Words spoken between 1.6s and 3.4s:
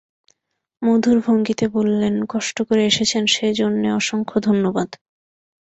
বললেন, কষ্ট করে এসেছেন